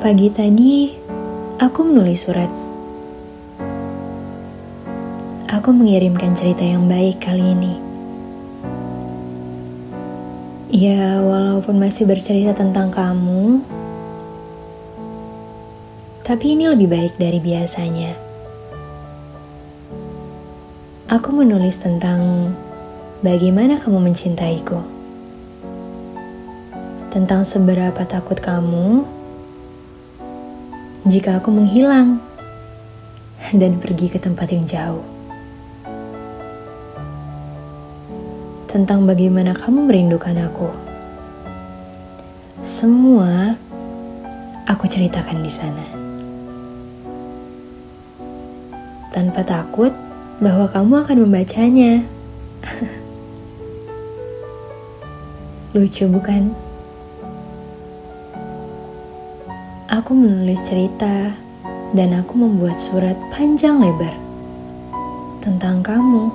Pagi 0.00 0.32
tadi, 0.32 0.96
aku 1.60 1.84
menulis 1.84 2.24
surat. 2.24 2.48
Aku 5.52 5.76
mengirimkan 5.76 6.32
cerita 6.32 6.64
yang 6.64 6.88
baik 6.88 7.20
kali 7.20 7.52
ini. 7.52 7.76
Ya, 10.72 11.20
walaupun 11.20 11.76
masih 11.76 12.08
bercerita 12.08 12.56
tentang 12.56 12.88
kamu, 12.88 13.60
tapi 16.24 16.56
ini 16.56 16.72
lebih 16.72 16.88
baik 16.88 17.20
dari 17.20 17.36
biasanya. 17.36 18.16
Aku 21.12 21.28
menulis 21.28 21.76
tentang 21.76 22.56
bagaimana 23.20 23.76
kamu 23.76 24.00
mencintaiku, 24.00 24.80
tentang 27.12 27.44
seberapa 27.44 28.00
takut 28.08 28.40
kamu 28.40 29.19
jika 31.08 31.40
aku 31.40 31.48
menghilang 31.48 32.20
dan 33.56 33.80
pergi 33.80 34.12
ke 34.12 34.20
tempat 34.20 34.52
yang 34.52 34.68
jauh. 34.68 35.04
Tentang 38.68 39.08
bagaimana 39.08 39.56
kamu 39.56 39.88
merindukan 39.88 40.36
aku. 40.44 40.68
Semua 42.60 43.56
aku 44.68 44.84
ceritakan 44.84 45.40
di 45.40 45.48
sana. 45.50 45.86
Tanpa 49.10 49.42
takut 49.42 49.90
bahwa 50.38 50.68
kamu 50.68 50.94
akan 51.02 51.16
membacanya. 51.24 52.04
Lucu 55.74 56.06
bukan? 56.06 56.69
Aku 60.00 60.16
menulis 60.16 60.64
cerita 60.64 61.28
dan 61.92 62.16
aku 62.16 62.32
membuat 62.32 62.80
surat 62.80 63.20
panjang 63.28 63.84
lebar 63.84 64.16
tentang 65.44 65.84
kamu. 65.84 66.32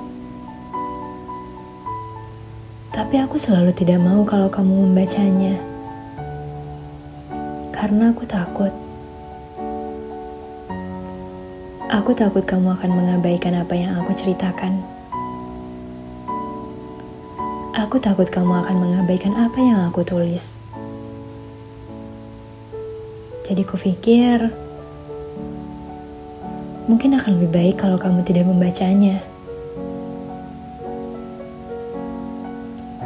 Tapi 2.94 3.18
aku 3.18 3.34
selalu 3.34 3.74
tidak 3.74 3.98
mau 3.98 4.22
kalau 4.22 4.46
kamu 4.46 4.86
membacanya. 4.86 5.58
Karena 7.74 8.14
aku 8.14 8.22
takut. 8.22 8.70
Aku 11.90 12.14
takut 12.14 12.46
kamu 12.46 12.70
akan 12.70 12.90
mengabaikan 12.94 13.66
apa 13.66 13.74
yang 13.74 13.98
aku 13.98 14.14
ceritakan. 14.14 14.78
Aku 17.74 17.98
takut 17.98 18.30
kamu 18.30 18.62
akan 18.62 18.76
mengabaikan 18.78 19.34
apa 19.34 19.58
yang 19.58 19.82
aku 19.90 20.06
tulis. 20.06 20.54
Jadi 23.46 23.62
kupikir 23.62 24.50
mungkin 26.90 27.14
akan 27.14 27.38
lebih 27.38 27.50
baik 27.54 27.76
kalau 27.78 27.94
kamu 27.94 28.26
tidak 28.26 28.42
membacanya. 28.42 29.22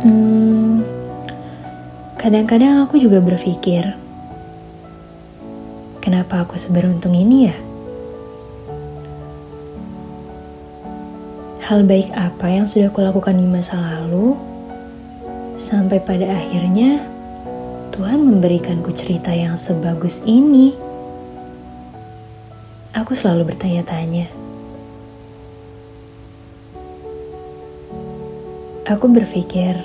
Hmm, 0.00 0.80
kadang-kadang 2.16 2.88
aku 2.88 2.96
juga 2.96 3.20
berpikir, 3.20 3.84
kenapa 6.00 6.48
aku 6.48 6.56
seberuntung 6.56 7.12
ini 7.12 7.52
ya? 7.52 7.56
Hal 11.68 11.84
baik 11.84 12.16
apa 12.16 12.48
yang 12.48 12.64
sudah 12.64 12.88
kulakukan 12.88 13.36
di 13.36 13.44
masa 13.44 13.76
lalu, 13.76 14.40
sampai 15.60 16.00
pada 16.00 16.32
akhirnya 16.32 17.04
Tuhan 18.00 18.24
memberikanku 18.24 18.96
cerita 18.96 19.28
yang 19.28 19.60
sebagus 19.60 20.24
ini. 20.24 20.72
Aku 22.96 23.12
selalu 23.12 23.52
bertanya-tanya. 23.52 24.24
Aku 28.88 29.04
berpikir, 29.04 29.84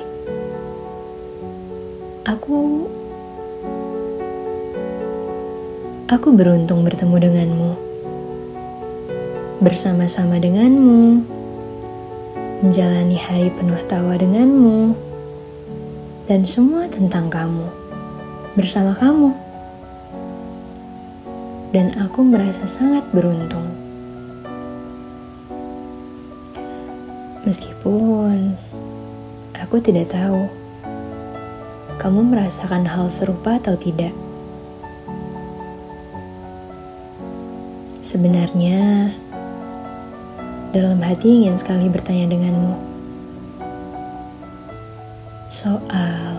aku 2.23 2.87
aku 6.07 6.27
beruntung 6.31 6.87
bertemu 6.87 7.15
denganmu. 7.19 7.71
Bersama-sama 9.59 10.39
denganmu, 10.39 11.19
menjalani 12.63 13.19
hari 13.19 13.51
penuh 13.51 13.83
tawa 13.91 14.15
denganmu, 14.15 14.95
dan 16.31 16.47
semua 16.47 16.87
tentang 16.87 17.27
kamu 17.27 17.83
bersama 18.55 18.95
kamu. 18.95 19.35
Dan 21.75 21.91
aku 21.99 22.23
merasa 22.23 22.63
sangat 22.63 23.03
beruntung. 23.11 23.67
Meskipun 27.43 28.55
aku 29.53 29.77
tidak 29.83 30.09
tahu 30.09 30.47
kamu 31.99 32.31
merasakan 32.31 32.87
hal 32.87 33.11
serupa 33.11 33.59
atau 33.59 33.75
tidak. 33.75 34.15
Sebenarnya, 38.05 39.11
dalam 40.75 40.99
hati 41.03 41.43
ingin 41.43 41.59
sekali 41.59 41.87
bertanya 41.87 42.31
denganmu 42.31 42.75
soal 45.47 46.34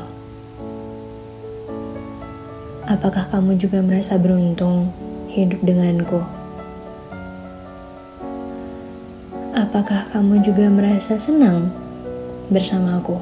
Apakah 2.86 3.26
kamu 3.34 3.58
juga 3.58 3.82
merasa 3.82 4.14
beruntung 4.14 4.94
hidup 5.26 5.58
denganku? 5.58 6.22
Apakah 9.58 10.06
kamu 10.14 10.46
juga 10.46 10.70
merasa 10.70 11.18
senang 11.18 11.74
bersamaku? 12.46 13.18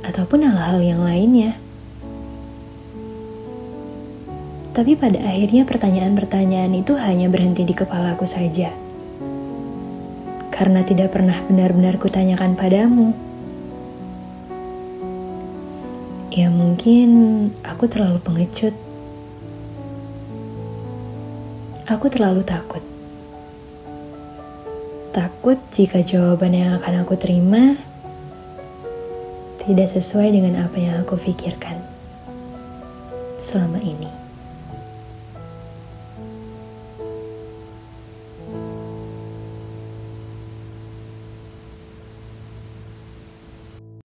Ataupun 0.00 0.48
hal-hal 0.48 0.80
yang 0.80 1.04
lainnya? 1.04 1.60
Tapi 4.72 4.96
pada 4.96 5.20
akhirnya 5.28 5.68
pertanyaan-pertanyaan 5.68 6.72
itu 6.72 6.96
hanya 6.96 7.28
berhenti 7.28 7.68
di 7.68 7.76
kepalaku 7.76 8.24
saja. 8.24 8.72
Karena 10.48 10.80
tidak 10.88 11.12
pernah 11.12 11.36
benar-benar 11.52 12.00
kutanyakan 12.00 12.56
padamu. 12.56 13.31
Ya 16.32 16.48
mungkin 16.48 17.08
aku 17.60 17.84
terlalu 17.92 18.16
pengecut. 18.24 18.72
Aku 21.84 22.08
terlalu 22.08 22.40
takut. 22.40 22.80
Takut 25.12 25.60
jika 25.76 26.00
jawaban 26.00 26.56
yang 26.56 26.80
akan 26.80 27.04
aku 27.04 27.20
terima 27.20 27.76
tidak 29.60 29.92
sesuai 29.92 30.32
dengan 30.32 30.64
apa 30.64 30.80
yang 30.80 31.04
aku 31.04 31.20
pikirkan 31.20 31.76
selama 33.36 33.76
ini. 33.84 34.21